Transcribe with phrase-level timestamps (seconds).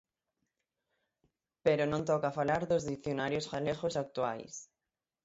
[1.65, 4.53] Pero non toca falar dos dicionarios galegos actuais.